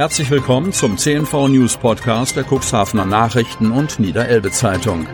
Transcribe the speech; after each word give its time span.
Herzlich 0.00 0.30
willkommen 0.30 0.72
zum 0.72 0.96
CNV 0.96 1.48
News 1.48 1.76
Podcast 1.76 2.34
der 2.34 2.46
Cuxhavener 2.50 3.04
Nachrichten 3.04 3.70
und 3.70 4.00
Niederelbe 4.00 4.50
Zeitung. 4.50 5.06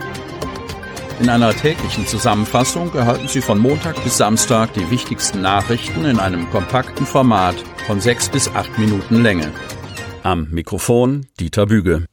In 1.18 1.28
einer 1.28 1.52
täglichen 1.52 2.06
Zusammenfassung 2.06 2.94
erhalten 2.94 3.26
Sie 3.26 3.40
von 3.40 3.58
Montag 3.58 4.00
bis 4.04 4.16
Samstag 4.16 4.74
die 4.74 4.88
wichtigsten 4.88 5.42
Nachrichten 5.42 6.04
in 6.04 6.20
einem 6.20 6.48
kompakten 6.50 7.04
Format 7.04 7.56
von 7.88 8.00
sechs 8.00 8.28
bis 8.28 8.48
acht 8.54 8.78
Minuten 8.78 9.24
Länge. 9.24 9.50
Am 10.22 10.50
Mikrofon 10.52 11.26
Dieter 11.40 11.66
Büge. 11.66 12.04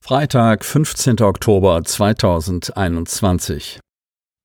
Freitag, 0.00 0.64
15. 0.64 1.22
Oktober 1.22 1.82
2021. 1.82 3.80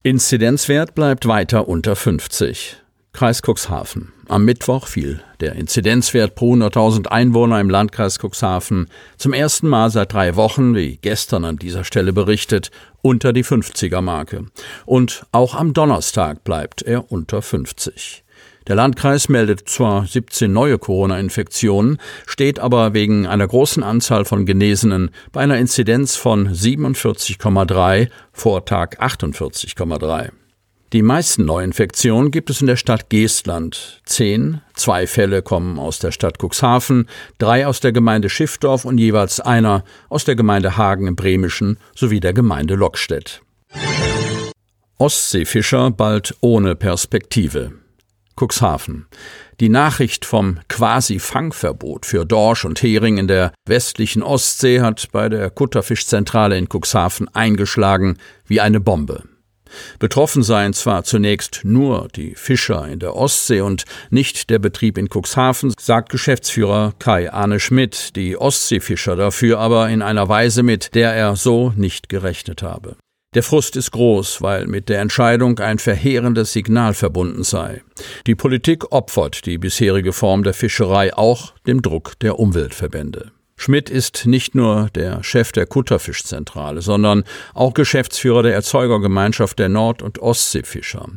Inzidenzwert 0.01 0.95
bleibt 0.95 1.27
weiter 1.27 1.67
unter 1.67 1.95
50. 1.95 2.77
Kreis 3.19 3.41
Cuxhaven. 3.41 4.13
Am 4.29 4.45
Mittwoch 4.45 4.87
fiel 4.87 5.19
der 5.41 5.57
Inzidenzwert 5.57 6.35
pro 6.35 6.53
100.000 6.53 7.07
Einwohner 7.07 7.59
im 7.59 7.69
Landkreis 7.69 8.17
Cuxhaven 8.17 8.87
zum 9.17 9.33
ersten 9.33 9.67
Mal 9.67 9.89
seit 9.89 10.13
drei 10.13 10.37
Wochen, 10.37 10.73
wie 10.73 10.95
gestern 11.01 11.43
an 11.43 11.57
dieser 11.57 11.83
Stelle 11.83 12.13
berichtet, 12.13 12.71
unter 13.01 13.33
die 13.33 13.43
50er 13.43 13.99
Marke. 13.99 14.45
Und 14.85 15.25
auch 15.33 15.53
am 15.53 15.73
Donnerstag 15.73 16.45
bleibt 16.45 16.81
er 16.81 17.11
unter 17.11 17.41
50. 17.41 18.23
Der 18.67 18.77
Landkreis 18.77 19.27
meldet 19.27 19.67
zwar 19.67 20.07
17 20.07 20.53
neue 20.53 20.77
Corona-Infektionen, 20.77 21.97
steht 22.25 22.57
aber 22.57 22.93
wegen 22.93 23.27
einer 23.27 23.49
großen 23.49 23.83
Anzahl 23.83 24.23
von 24.23 24.45
Genesenen 24.45 25.11
bei 25.33 25.41
einer 25.41 25.57
Inzidenz 25.57 26.15
von 26.15 26.47
47,3 26.47 28.07
vor 28.31 28.63
Tag 28.63 29.03
48,3. 29.03 30.29
Die 30.91 31.03
meisten 31.03 31.45
Neuinfektionen 31.45 32.31
gibt 32.31 32.49
es 32.49 32.61
in 32.61 32.67
der 32.67 32.75
Stadt 32.75 33.11
Geestland. 33.11 34.01
Zehn, 34.05 34.61
zwei 34.73 35.05
Fälle 35.05 35.43
kommen 35.43 35.77
aus 35.77 35.99
der 35.99 36.11
Stadt 36.11 36.37
Cuxhaven, 36.41 37.07
drei 37.37 37.67
aus 37.67 37.79
der 37.79 37.91
Gemeinde 37.91 38.27
Schiffdorf 38.27 38.85
und 38.85 38.97
jeweils 38.97 39.39
einer 39.39 39.83
aus 40.09 40.25
der 40.25 40.35
Gemeinde 40.35 40.77
Hagen 40.77 41.05
im 41.05 41.15
Bremischen 41.15 41.77
sowie 41.93 42.19
der 42.19 42.33
Gemeinde 42.33 42.73
Lockstedt. 42.73 43.43
Ostseefischer 44.97 45.91
bald 45.91 46.35
ohne 46.41 46.75
Perspektive. 46.75 47.71
Cuxhaven. 48.35 49.05
Die 49.59 49.69
Nachricht 49.69 50.25
vom 50.25 50.57
Quasi-Fangverbot 50.69 52.07
für 52.07 52.25
Dorsch 52.25 52.65
und 52.65 52.81
Hering 52.81 53.19
in 53.19 53.27
der 53.27 53.53
westlichen 53.67 54.23
Ostsee 54.23 54.81
hat 54.81 55.09
bei 55.11 55.29
der 55.29 55.51
Kutterfischzentrale 55.51 56.57
in 56.57 56.67
Cuxhaven 56.67 57.27
eingeschlagen 57.35 58.17
wie 58.47 58.59
eine 58.59 58.79
Bombe. 58.79 59.23
Betroffen 59.99 60.43
seien 60.43 60.73
zwar 60.73 61.03
zunächst 61.03 61.61
nur 61.63 62.07
die 62.15 62.35
Fischer 62.35 62.87
in 62.87 62.99
der 62.99 63.15
Ostsee 63.15 63.61
und 63.61 63.85
nicht 64.09 64.49
der 64.49 64.59
Betrieb 64.59 64.97
in 64.97 65.07
Cuxhaven, 65.07 65.73
sagt 65.79 66.09
Geschäftsführer 66.09 66.93
Kai 66.99 67.31
Arne 67.31 67.59
Schmidt, 67.59 68.15
die 68.15 68.37
Ostseefischer 68.37 69.15
dafür 69.15 69.59
aber 69.59 69.89
in 69.89 70.01
einer 70.01 70.29
Weise, 70.29 70.63
mit 70.63 70.95
der 70.95 71.13
er 71.13 71.35
so 71.35 71.73
nicht 71.75 72.09
gerechnet 72.09 72.63
habe. 72.63 72.95
Der 73.35 73.43
Frust 73.43 73.75
ist 73.75 73.91
groß, 73.91 74.41
weil 74.41 74.65
mit 74.65 74.89
der 74.89 75.01
Entscheidung 75.01 75.59
ein 75.59 75.77
verheerendes 75.77 76.51
Signal 76.51 76.95
verbunden 76.95 77.43
sei. 77.43 77.83
Die 78.25 78.33
Politik 78.33 78.91
opfert 78.91 79.45
die 79.45 79.59
bisherige 79.59 80.13
Form 80.13 80.43
der 80.43 80.55
Fischerei 80.55 81.13
auch 81.13 81.53
dem 81.67 81.83
Druck 81.83 82.17
der 82.21 82.39
Umweltverbände. 82.39 83.31
Schmidt 83.61 83.89
ist 83.89 84.25
nicht 84.25 84.55
nur 84.55 84.89
der 84.95 85.21
Chef 85.21 85.51
der 85.51 85.65
Kutterfischzentrale, 85.65 86.81
sondern 86.81 87.25
auch 87.53 87.73
Geschäftsführer 87.73 88.41
der 88.41 88.53
Erzeugergemeinschaft 88.53 89.59
der 89.59 89.67
Nord- 89.67 90.01
und 90.01 90.19
Ostseefischer. 90.19 91.09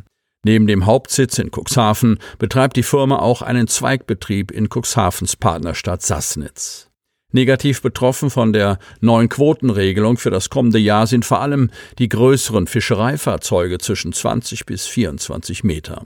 Neben 0.43 0.67
dem 0.67 0.85
Hauptsitz 0.85 1.37
in 1.37 1.51
Cuxhaven 1.51 2.19
betreibt 2.39 2.75
die 2.75 2.83
Firma 2.83 3.19
auch 3.19 3.41
einen 3.41 3.69
Zweigbetrieb 3.69 4.51
in 4.51 4.67
Cuxhavens 4.67 5.37
Partnerstadt 5.37 6.01
Sassnitz. 6.01 6.89
Negativ 7.31 7.81
betroffen 7.81 8.29
von 8.29 8.51
der 8.51 8.77
neuen 8.99 9.29
Quotenregelung 9.29 10.17
für 10.17 10.29
das 10.29 10.49
kommende 10.49 10.79
Jahr 10.79 11.07
sind 11.07 11.23
vor 11.23 11.39
allem 11.39 11.71
die 11.97 12.09
größeren 12.09 12.67
Fischereifahrzeuge 12.67 13.77
zwischen 13.77 14.11
20 14.11 14.65
bis 14.65 14.85
24 14.85 15.63
Meter. 15.63 16.05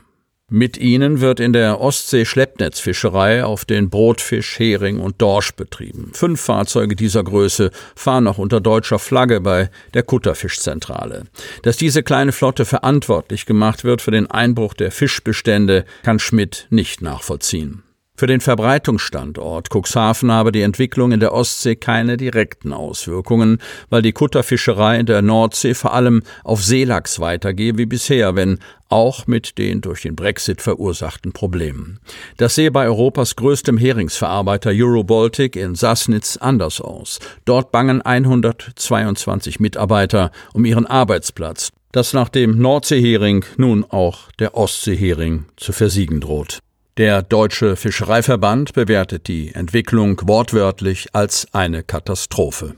Mit 0.50 0.78
ihnen 0.78 1.20
wird 1.20 1.42
in 1.42 1.52
der 1.52 1.82
Ostsee 1.82 2.24
Schleppnetzfischerei 2.24 3.44
auf 3.44 3.66
den 3.66 3.90
Brotfisch, 3.90 4.58
Hering 4.58 5.02
und 5.02 5.22
Dorsch 5.22 5.52
betrieben. 5.52 6.12
Fünf 6.14 6.40
Fahrzeuge 6.40 6.96
dieser 6.96 7.22
Größe 7.22 7.70
fahren 7.96 8.24
noch 8.24 8.38
unter 8.38 8.62
deutscher 8.62 8.98
Flagge 8.98 9.42
bei 9.42 9.70
der 9.94 10.04
Kutterfischzentrale. 10.04 11.26
Dass 11.64 11.76
diese 11.76 12.02
kleine 12.02 12.32
Flotte 12.32 12.64
verantwortlich 12.64 13.46
gemacht 13.46 13.84
wird 13.84 14.02
für 14.02 14.12
den 14.12 14.32
Einbruch 14.32 14.74
der 14.74 14.92
Fischbestände, 14.92 15.84
kann 16.04 16.18
Schmidt 16.18 16.68
nicht 16.70 17.02
nachvollziehen. 17.02 17.84
Für 18.20 18.26
den 18.26 18.42
Verbreitungsstandort 18.42 19.70
Cuxhaven 19.70 20.32
habe 20.32 20.52
die 20.52 20.64
Entwicklung 20.64 21.12
in 21.12 21.20
der 21.20 21.36
Ostsee 21.36 21.76
keine 21.76 22.18
direkten 22.18 22.74
Auswirkungen, 22.74 23.60
weil 23.92 24.02
die 24.02 24.12
Kutterfischerei 24.12 25.00
in 25.00 25.06
der 25.06 25.22
Nordsee 25.22 25.76
vor 25.76 25.94
allem 25.94 26.24
auf 26.44 26.64
Seelachs 26.64 27.20
weitergehe 27.20 27.78
wie 27.78 27.86
bisher, 27.86 28.36
wenn 28.36 28.58
auch 28.90 29.28
mit 29.28 29.60
den 29.60 29.82
durch 29.82 30.02
den 30.02 30.16
Brexit 30.16 30.64
verursachten 30.64 31.32
Problemen. 31.32 32.00
Das 32.38 32.56
sehe 32.56 32.72
bei 32.72 32.88
Europas 32.88 33.36
größtem 33.36 33.78
Heringsverarbeiter 33.78 34.72
Eurobaltic 34.74 35.56
in 35.56 35.76
Sassnitz 35.76 36.38
anders 36.38 36.82
aus. 36.82 37.20
Dort 37.46 37.72
bangen 37.72 38.02
122 38.02 39.60
Mitarbeiter 39.60 40.32
um 40.54 40.66
ihren 40.66 40.88
Arbeitsplatz, 40.88 41.70
das 41.92 42.14
nach 42.14 42.30
dem 42.30 42.58
Nordseehering 42.58 43.46
nun 43.58 43.86
auch 43.88 44.32
der 44.40 44.56
Ostseehering 44.56 45.46
zu 45.56 45.72
versiegen 45.72 46.20
droht. 46.20 46.62
Der 46.98 47.22
Deutsche 47.22 47.76
Fischereiverband 47.76 48.74
bewertet 48.74 49.28
die 49.28 49.54
Entwicklung 49.54 50.20
wortwörtlich 50.24 51.10
als 51.14 51.48
eine 51.54 51.84
Katastrophe. 51.84 52.74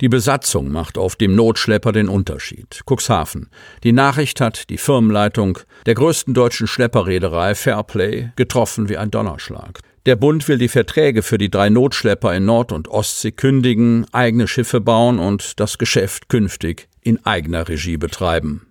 Die 0.00 0.08
Besatzung 0.08 0.70
macht 0.70 0.96
auf 0.96 1.16
dem 1.16 1.34
Notschlepper 1.34 1.90
den 1.90 2.08
Unterschied. 2.08 2.82
Cuxhaven. 2.88 3.50
Die 3.82 3.90
Nachricht 3.90 4.40
hat 4.40 4.70
die 4.70 4.78
Firmenleitung 4.78 5.58
der 5.86 5.94
größten 5.94 6.34
deutschen 6.34 6.68
Schlepperreederei 6.68 7.56
Fairplay 7.56 8.30
getroffen 8.36 8.88
wie 8.88 8.96
ein 8.96 9.10
Donnerschlag. 9.10 9.80
Der 10.06 10.14
Bund 10.14 10.46
will 10.46 10.58
die 10.58 10.68
Verträge 10.68 11.22
für 11.22 11.38
die 11.38 11.50
drei 11.50 11.70
Notschlepper 11.70 12.32
in 12.32 12.44
Nord- 12.44 12.70
und 12.70 12.86
Ostsee 12.86 13.32
kündigen, 13.32 14.06
eigene 14.12 14.46
Schiffe 14.46 14.80
bauen 14.80 15.18
und 15.18 15.58
das 15.58 15.78
Geschäft 15.78 16.28
künftig 16.28 16.86
in 17.00 17.26
eigener 17.26 17.68
Regie 17.68 17.96
betreiben. 17.96 18.68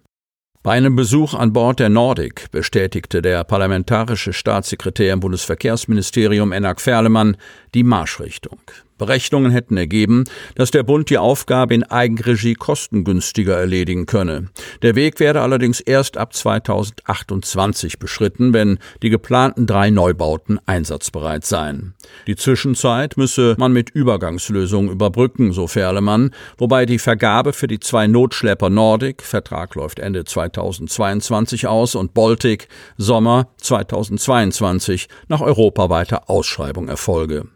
Bei 0.64 0.72
einem 0.72 0.96
Besuch 0.96 1.34
an 1.34 1.52
Bord 1.52 1.82
der 1.82 1.90
Nordic 1.90 2.50
bestätigte 2.52 3.22
der 3.22 3.44
parlamentarische 3.44 4.32
Staatssekretär 4.32 5.12
im 5.12 5.20
Bundesverkehrsministerium 5.20 6.54
Enak 6.54 6.80
Ferlemann 6.80 7.36
die 7.74 7.84
Marschrichtung. 7.84 8.62
Berechnungen 8.98 9.52
hätten 9.52 9.78
ergeben, 9.78 10.26
dass 10.56 10.72
der 10.72 10.84
Bund 10.84 11.10
die 11.10 11.18
Aufgabe 11.18 11.74
in 11.74 11.84
Eigenregie 11.84 12.54
kostengünstiger 12.54 13.58
erledigen 13.58 14.06
könne. 14.06 14.50
Der 14.82 14.96
Weg 14.96 15.20
werde 15.20 15.42
allerdings 15.42 15.80
erst 15.80 16.18
ab 16.18 16.34
2028 16.34 18.00
beschritten, 18.00 18.54
wenn 18.54 18.80
die 19.02 19.10
geplanten 19.10 19.66
drei 19.66 19.90
Neubauten 19.90 20.60
einsatzbereit 20.66 21.46
seien. 21.46 21.94
Die 22.28 22.36
Zwischenzeit 22.36 23.18
müsse 23.18 23.56
man 23.58 23.74
mit 23.74 23.90
Übergangslösungen 23.90 24.92
überbrücken, 24.92 25.54
so 25.54 25.68
Ferlemann, 25.68 26.32
wobei 26.58 26.86
die 26.86 27.00
Vergabe 27.00 27.54
für 27.54 27.68
die 27.68 27.80
zwei 27.80 28.08
Notschlepper 28.08 28.70
Nordic, 28.70 29.22
Vertrag 29.24 29.76
läuft 29.76 30.00
Ende 30.00 30.26
2022 30.26 31.68
aus, 31.68 31.96
und 31.96 32.14
Baltic 32.14 32.68
Sommer 32.98 33.50
2022 33.58 35.08
nach 35.28 35.42
europaweiter 35.42 36.30
Ausschreibung 36.30 36.88
erfolge. 36.88 37.48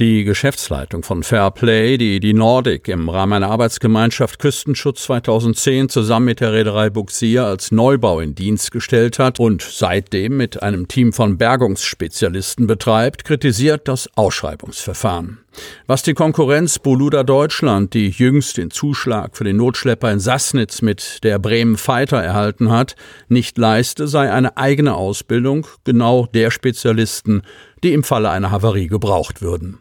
Die 0.00 0.24
Geschäftsleitung 0.24 1.02
von 1.02 1.22
Fairplay, 1.22 1.98
die 1.98 2.18
die 2.18 2.32
Nordic 2.32 2.88
im 2.88 3.10
Rahmen 3.10 3.34
einer 3.34 3.50
Arbeitsgemeinschaft 3.50 4.38
Küstenschutz 4.38 5.02
2010 5.02 5.90
zusammen 5.90 6.24
mit 6.24 6.40
der 6.40 6.54
Reederei 6.54 6.88
Buxier 6.88 7.44
als 7.44 7.70
Neubau 7.72 8.20
in 8.20 8.34
Dienst 8.34 8.70
gestellt 8.70 9.18
hat 9.18 9.38
und 9.38 9.60
seitdem 9.60 10.38
mit 10.38 10.62
einem 10.62 10.88
Team 10.88 11.12
von 11.12 11.36
Bergungsspezialisten 11.36 12.66
betreibt, 12.66 13.24
kritisiert 13.24 13.86
das 13.86 14.08
Ausschreibungsverfahren. 14.16 15.40
Was 15.86 16.02
die 16.02 16.14
Konkurrenz 16.14 16.78
Boluda 16.78 17.22
Deutschland, 17.22 17.92
die 17.92 18.08
jüngst 18.08 18.56
den 18.56 18.70
Zuschlag 18.70 19.36
für 19.36 19.44
den 19.44 19.58
Notschlepper 19.58 20.10
in 20.10 20.20
Sassnitz 20.20 20.80
mit 20.80 21.22
der 21.24 21.38
Bremen 21.38 21.76
Fighter 21.76 22.16
erhalten 22.16 22.70
hat, 22.70 22.96
nicht 23.28 23.58
leiste, 23.58 24.08
sei 24.08 24.32
eine 24.32 24.56
eigene 24.56 24.94
Ausbildung 24.94 25.66
genau 25.84 26.26
der 26.32 26.50
Spezialisten, 26.50 27.42
die 27.82 27.92
im 27.92 28.04
Falle 28.04 28.30
einer 28.30 28.50
Havarie 28.50 28.86
gebraucht 28.86 29.42
würden. 29.42 29.78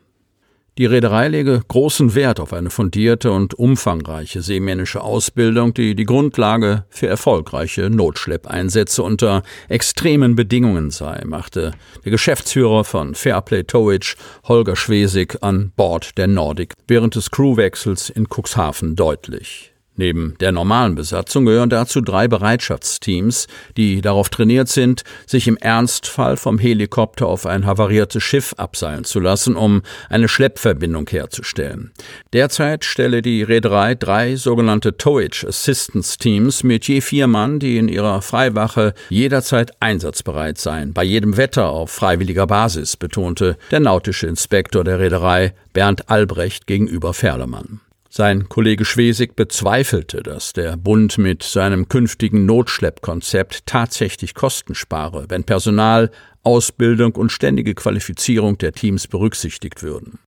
Die 0.78 0.86
Reederei 0.86 1.28
lege 1.28 1.62
großen 1.68 2.16
Wert 2.16 2.40
auf 2.40 2.54
eine 2.54 2.70
fundierte 2.70 3.32
und 3.32 3.54
umfangreiche 3.54 4.42
seemännische 4.42 5.02
Ausbildung, 5.02 5.74
die 5.74 5.96
die 5.96 6.06
Grundlage 6.06 6.86
für 6.90 7.08
erfolgreiche 7.08 7.90
Notschleppeinsätze 7.90 9.04
unter 9.04 9.44
extremen 9.68 10.36
Bedingungen 10.36 10.90
sei, 10.90 11.24
machte 11.26 11.74
der 12.06 12.12
Geschäftsführer 12.12 12.86
von 12.86 13.16
Fairplay 13.16 13.66
Towage, 13.66 14.16
Holger 14.46 14.78
Schwesig, 14.78 15.38
an 15.42 15.74
Bord 15.76 16.18
der 16.18 16.28
Nordic 16.28 16.74
während 16.88 17.16
des 17.16 17.32
Crewwechsels 17.32 18.10
in 18.10 18.28
Cuxhaven 18.28 18.96
deutlich. 18.96 19.71
Neben 19.98 20.36
der 20.40 20.54
normalen 20.54 20.96
Besatzung 20.96 21.46
gehören 21.46 21.70
dazu 21.70 22.00
drei 22.00 22.28
Bereitschaftsteams, 22.30 23.48
die 23.76 24.02
darauf 24.02 24.30
trainiert 24.30 24.70
sind, 24.70 25.04
sich 25.28 25.48
im 25.48 25.58
Ernstfall 25.58 26.38
vom 26.38 26.58
Helikopter 26.58 27.28
auf 27.28 27.46
ein 27.46 27.66
havariertes 27.66 28.24
Schiff 28.24 28.54
abseilen 28.58 29.04
zu 29.04 29.20
lassen, 29.20 29.58
um 29.58 29.82
eine 30.10 30.30
Schleppverbindung 30.30 31.10
herzustellen. 31.10 31.92
Derzeit 32.32 32.86
stelle 32.86 33.22
die 33.22 33.44
Reederei 33.44 33.96
drei 33.96 34.38
sogenannte 34.38 34.96
Towage 34.96 35.46
Assistance 35.46 36.18
Teams 36.18 36.64
mit 36.64 36.88
je 36.88 37.02
vier 37.02 37.28
Mann, 37.28 37.60
die 37.60 37.78
in 37.78 37.90
ihrer 37.90 38.22
Freiwache 38.22 38.94
jederzeit 39.10 39.72
einsatzbereit 39.82 40.58
seien, 40.58 40.94
bei 40.94 41.04
jedem 41.04 41.36
Wetter 41.36 41.70
auf 41.70 41.92
freiwilliger 41.92 42.48
Basis, 42.48 42.96
betonte 42.96 43.58
der 43.72 43.82
nautische 43.82 44.28
Inspektor 44.28 44.86
der 44.86 45.00
Reederei 45.00 45.54
Bernd 45.74 46.10
Albrecht 46.10 46.66
gegenüber 46.66 47.14
Ferlemann. 47.14 47.82
Sein 48.14 48.50
Kollege 48.50 48.84
Schwesig 48.84 49.38
bezweifelte, 49.38 50.22
dass 50.22 50.52
der 50.52 50.76
Bund 50.76 51.18
mit 51.18 51.44
seinem 51.44 51.88
künftigen 51.88 52.46
Notschleppkonzept 52.46 53.66
tatsächlich 53.66 54.36
Kosten 54.36 54.76
spare, 54.76 55.28
wenn 55.30 55.46
Personal, 55.46 56.12
Ausbildung 56.44 57.16
und 57.16 57.32
ständige 57.32 57.74
Qualifizierung 57.74 58.58
der 58.58 58.74
Teams 58.74 59.08
berücksichtigt 59.08 59.82
würden. 59.82 60.20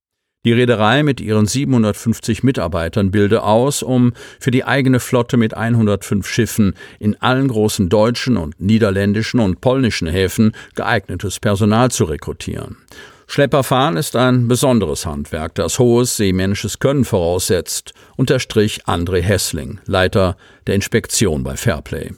Die 0.45 0.51
Reederei 0.53 1.03
mit 1.03 1.21
ihren 1.21 1.45
750 1.45 2.41
Mitarbeitern 2.41 3.11
bilde 3.11 3.43
aus, 3.43 3.83
um 3.83 4.13
für 4.39 4.49
die 4.49 4.63
eigene 4.63 4.99
Flotte 4.99 5.37
mit 5.37 5.53
105 5.53 6.27
Schiffen 6.27 6.73
in 6.97 7.15
allen 7.21 7.49
großen 7.49 7.87
deutschen 7.89 8.37
und 8.37 8.59
niederländischen 8.59 9.39
und 9.39 9.61
polnischen 9.61 10.07
Häfen 10.07 10.53
geeignetes 10.73 11.39
Personal 11.39 11.91
zu 11.91 12.05
rekrutieren. 12.05 12.77
Schlepperfahren 13.27 13.97
ist 13.97 14.15
ein 14.15 14.47
besonderes 14.47 15.05
Handwerk, 15.05 15.55
das 15.55 15.79
hohes 15.79 16.15
seemännisches 16.15 16.79
Können 16.79 17.05
voraussetzt, 17.05 17.93
unterstrich 18.15 18.85
André 18.85 19.21
Hessling, 19.21 19.79
Leiter 19.85 20.37
der 20.67 20.75
Inspektion 20.75 21.43
bei 21.43 21.57
Fairplay. 21.57 22.11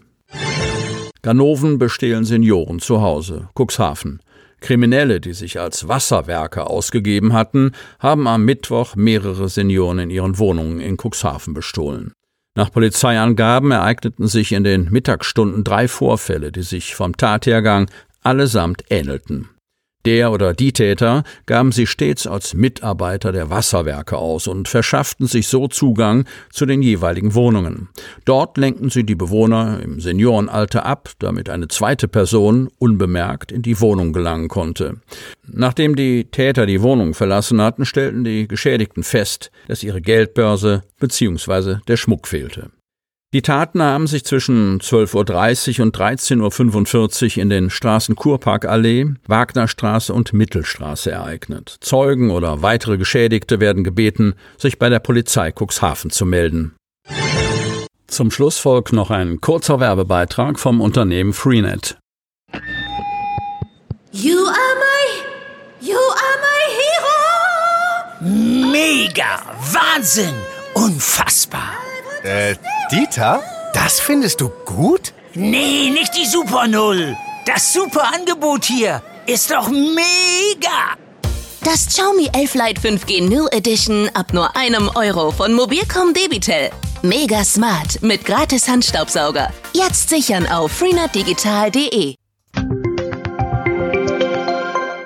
Ganoven 1.21 1.77
bestehlen 1.77 2.25
Senioren 2.25 2.79
zu 2.79 3.01
Hause, 3.01 3.49
Cuxhaven. 3.57 4.21
Kriminelle, 4.59 5.21
die 5.21 5.33
sich 5.33 5.59
als 5.59 5.87
Wasserwerker 5.87 6.69
ausgegeben 6.69 7.33
hatten, 7.33 7.73
haben 7.99 8.27
am 8.27 8.43
Mittwoch 8.43 8.95
mehrere 8.95 9.49
Senioren 9.49 9.99
in 9.99 10.09
ihren 10.09 10.39
Wohnungen 10.39 10.79
in 10.79 10.97
Cuxhaven 10.97 11.53
bestohlen. 11.53 12.13
Nach 12.55 12.71
Polizeiangaben 12.71 13.71
ereigneten 13.71 14.27
sich 14.27 14.51
in 14.51 14.63
den 14.63 14.85
Mittagsstunden 14.89 15.63
drei 15.63 15.87
Vorfälle, 15.87 16.51
die 16.51 16.63
sich 16.63 16.95
vom 16.95 17.15
Tathergang 17.15 17.89
allesamt 18.23 18.83
ähnelten. 18.89 19.49
Der 20.07 20.31
oder 20.31 20.53
die 20.53 20.71
Täter 20.71 21.25
gaben 21.47 21.73
sich 21.73 21.89
stets 21.89 22.27
als 22.27 22.53
Mitarbeiter 22.53 23.33
der 23.33 23.49
Wasserwerke 23.49 24.17
aus 24.17 24.47
und 24.47 24.69
verschafften 24.69 25.27
sich 25.27 25.49
so 25.49 25.67
Zugang 25.67 26.23
zu 26.49 26.65
den 26.65 26.81
jeweiligen 26.81 27.33
Wohnungen. 27.33 27.89
Dort 28.23 28.57
lenkten 28.57 28.89
sie 28.89 29.03
die 29.03 29.15
Bewohner 29.15 29.81
im 29.83 29.99
Seniorenalter 29.99 30.85
ab, 30.85 31.09
damit 31.19 31.49
eine 31.49 31.67
zweite 31.67 32.07
Person 32.07 32.69
unbemerkt 32.79 33.51
in 33.51 33.63
die 33.63 33.81
Wohnung 33.81 34.13
gelangen 34.13 34.47
konnte. 34.47 35.01
Nachdem 35.45 35.97
die 35.97 36.23
Täter 36.31 36.65
die 36.65 36.81
Wohnung 36.81 37.13
verlassen 37.13 37.61
hatten, 37.61 37.85
stellten 37.85 38.23
die 38.23 38.47
Geschädigten 38.47 39.03
fest, 39.03 39.51
dass 39.67 39.83
ihre 39.83 39.99
Geldbörse 39.99 40.83
bzw. 41.01 41.79
der 41.85 41.97
Schmuck 41.97 42.29
fehlte. 42.29 42.71
Die 43.33 43.41
Taten 43.41 43.81
haben 43.81 44.07
sich 44.07 44.23
zwischen 44.23 44.79
12.30 44.79 45.79
Uhr 45.79 45.85
und 45.85 45.97
13.45 45.97 47.35
Uhr 47.35 47.43
in 47.43 47.49
den 47.49 47.69
Straßen 47.69 48.15
Kurparkallee, 48.15 49.15
Wagnerstraße 49.27 50.13
und 50.13 50.31
Mittelstraße 50.31 51.11
ereignet. 51.11 51.75
Zeugen 51.81 52.31
oder 52.31 52.61
weitere 52.61 52.97
Geschädigte 52.97 53.59
werden 53.59 53.83
gebeten, 53.83 54.35
sich 54.57 54.79
bei 54.79 54.87
der 54.87 54.99
Polizei 54.99 55.51
Cuxhaven 55.51 56.09
zu 56.09 56.25
melden. 56.25 56.75
Zum 58.07 58.31
Schluss 58.31 58.59
folgt 58.59 58.93
noch 58.93 59.11
ein 59.11 59.41
kurzer 59.41 59.81
Werbebeitrag 59.81 60.57
vom 60.57 60.79
Unternehmen 60.79 61.33
Freenet. 61.33 61.97
You 64.13 64.37
are 64.37 64.75
my, 64.79 65.85
you 65.85 65.97
are 65.97 66.37
my 66.39 66.63
hero! 68.31 68.71
Mega! 68.71 69.41
Wahnsinn! 69.73 70.33
Unfassbar! 70.73 71.86
Äh, 72.27 72.55
Dieter? 72.91 73.41
Das 73.73 74.01
findest 74.01 74.41
du 74.41 74.49
gut? 74.65 75.13
Nee, 75.33 75.89
nicht 75.91 76.13
die 76.17 76.25
Super 76.25 76.67
Null. 76.67 77.15
Das 77.45 77.71
super 77.71 78.13
Angebot 78.13 78.65
hier 78.65 79.01
ist 79.27 79.49
doch 79.49 79.69
mega! 79.69 80.97
Das 81.63 81.87
Xiaomi 81.87 82.29
11 82.33 82.53
Lite 82.55 82.81
5G 82.81 83.29
New 83.29 83.47
Edition 83.47 84.09
ab 84.13 84.33
nur 84.33 84.57
einem 84.57 84.89
Euro 84.95 85.31
von 85.31 85.53
Mobilcom 85.53 86.13
Debitel. 86.13 86.69
Mega 87.01 87.45
smart 87.45 88.01
mit 88.01 88.25
gratis 88.25 88.67
Handstaubsauger. 88.67 89.49
Jetzt 89.73 90.09
sichern 90.09 90.47
auf 90.47 90.73
freenetdigital.de. 90.73 92.15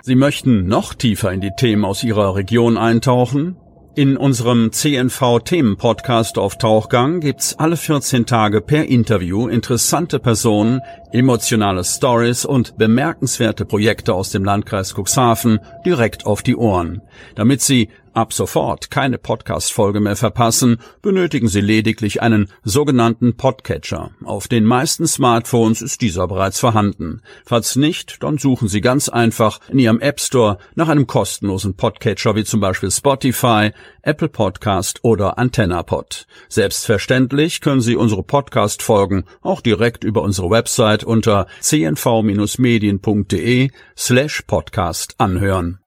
Sie 0.01 0.15
möchten 0.15 0.67
noch 0.67 0.95
tiefer 0.95 1.31
in 1.31 1.41
die 1.41 1.51
Themen 1.55 1.85
aus 1.85 2.03
Ihrer 2.03 2.35
Region 2.35 2.77
eintauchen? 2.79 3.57
In 3.93 4.15
unserem 4.15 4.71
CNV-Themen-Podcast 4.71 6.37
auf 6.37 6.57
Tauchgang 6.57 7.19
gibt's 7.19 7.59
alle 7.59 7.75
14 7.75 8.25
Tage 8.25 8.61
per 8.61 8.85
Interview 8.85 9.49
interessante 9.49 10.17
Personen, 10.17 10.79
emotionale 11.11 11.83
Stories 11.83 12.45
und 12.45 12.77
bemerkenswerte 12.77 13.65
Projekte 13.65 14.13
aus 14.13 14.29
dem 14.29 14.43
Landkreis 14.43 14.93
Cuxhaven 14.95 15.59
direkt 15.85 16.25
auf 16.25 16.41
die 16.41 16.55
Ohren. 16.55 17.01
Damit 17.35 17.61
Sie 17.61 17.89
ab 18.13 18.33
sofort 18.33 18.91
keine 18.91 19.17
Podcast-Folge 19.17 19.99
mehr 19.99 20.15
verpassen, 20.15 20.77
benötigen 21.01 21.47
Sie 21.47 21.61
lediglich 21.61 22.21
einen 22.21 22.49
sogenannten 22.63 23.37
Podcatcher. 23.37 24.11
Auf 24.23 24.47
den 24.47 24.65
meisten 24.65 25.07
Smartphones 25.07 25.81
ist 25.81 26.01
dieser 26.01 26.27
bereits 26.27 26.59
vorhanden. 26.59 27.21
Falls 27.45 27.75
nicht, 27.75 28.21
dann 28.23 28.37
suchen 28.37 28.67
Sie 28.67 28.81
ganz 28.81 29.09
einfach 29.09 29.59
in 29.69 29.79
Ihrem 29.79 29.99
App 29.99 30.19
Store 30.19 30.57
nach 30.75 30.89
einem 30.89 31.07
kostenlosen 31.07 31.75
Podcatcher 31.75 32.35
wie 32.35 32.43
zum 32.43 32.59
Beispiel 32.59 32.91
Spotify, 32.91 33.71
Apple 34.01 34.29
Podcast 34.29 34.99
oder 35.03 35.37
AntennaPod. 35.37 36.25
Selbstverständlich 36.49 37.61
können 37.61 37.81
Sie 37.81 37.95
unsere 37.95 38.23
Podcast-Folgen 38.23 39.23
auch 39.41 39.61
direkt 39.61 40.03
über 40.03 40.21
unsere 40.21 40.49
Website 40.49 41.00
unter 41.03 41.47
cnv-medien.de 41.61 43.69
slash 43.95 44.41
podcast 44.47 45.15
anhören. 45.17 45.79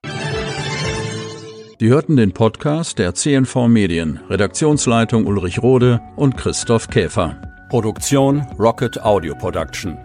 Die 1.80 1.88
hörten 1.88 2.16
den 2.16 2.32
Podcast 2.32 2.98
der 2.98 3.14
CNV 3.14 3.68
Medien, 3.68 4.20
Redaktionsleitung 4.30 5.26
Ulrich 5.26 5.62
Rode 5.62 6.00
und 6.16 6.36
Christoph 6.36 6.88
Käfer. 6.88 7.42
Produktion 7.68 8.46
Rocket 8.58 9.02
Audio 9.02 9.34
Production. 9.34 9.98